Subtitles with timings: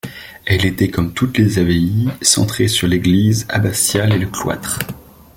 [0.45, 4.79] Elle était comme toutes les abbayes centrée sur l'église abbatiale et le cloître.